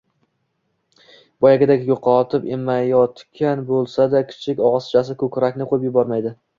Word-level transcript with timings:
Boyagiday 1.45 1.83
yutoqib 1.91 2.49
emmayotgan 2.59 3.65
bo`lsa-da, 3.71 4.27
kichik 4.35 4.67
og`izchasi 4.75 5.23
ko`krakni 5.25 5.73
qo`yib 5.73 5.91
yubormaydi 5.93 6.39